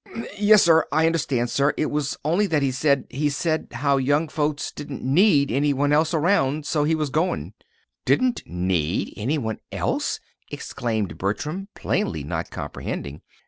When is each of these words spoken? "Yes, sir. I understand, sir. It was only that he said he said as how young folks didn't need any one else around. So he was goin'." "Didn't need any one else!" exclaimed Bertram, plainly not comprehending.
"Yes, 0.35 0.63
sir. 0.63 0.83
I 0.91 1.05
understand, 1.05 1.51
sir. 1.51 1.75
It 1.77 1.91
was 1.91 2.17
only 2.25 2.47
that 2.47 2.63
he 2.63 2.71
said 2.71 3.05
he 3.11 3.29
said 3.29 3.67
as 3.69 3.81
how 3.81 3.97
young 3.97 4.29
folks 4.29 4.71
didn't 4.71 5.03
need 5.03 5.51
any 5.51 5.73
one 5.73 5.93
else 5.93 6.11
around. 6.11 6.65
So 6.65 6.85
he 6.85 6.95
was 6.95 7.11
goin'." 7.11 7.53
"Didn't 8.03 8.41
need 8.47 9.13
any 9.15 9.37
one 9.37 9.59
else!" 9.71 10.19
exclaimed 10.49 11.19
Bertram, 11.19 11.67
plainly 11.75 12.23
not 12.23 12.49
comprehending. 12.49 13.21